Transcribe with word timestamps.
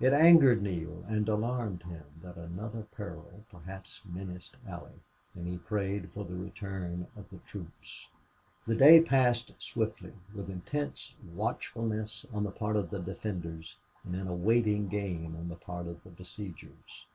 It 0.00 0.12
angered 0.12 0.60
Neale, 0.60 1.04
and 1.06 1.28
alarmed 1.28 1.84
him, 1.84 2.02
that 2.20 2.34
another 2.36 2.82
peril 2.96 3.44
perhaps 3.48 4.00
menaced 4.04 4.56
Allie. 4.66 5.02
And 5.36 5.46
he 5.46 5.58
prayed 5.58 6.10
for 6.10 6.24
the 6.24 6.34
return 6.34 7.06
of 7.16 7.30
the 7.30 7.38
troops. 7.46 8.08
The 8.66 8.74
day 8.74 9.00
passed 9.00 9.52
swiftly, 9.60 10.14
in 10.34 10.50
intense 10.50 11.14
watchfulness 11.32 12.26
on 12.32 12.42
the 12.42 12.50
part 12.50 12.74
of 12.74 12.90
the 12.90 12.98
defenders, 12.98 13.76
and 14.02 14.16
in 14.16 14.26
a 14.26 14.34
waiting 14.34 14.88
game 14.88 15.36
on 15.36 15.48
the 15.48 15.54
part 15.54 15.86
of 15.86 16.02
the 16.02 16.10
besiegers. 16.10 17.06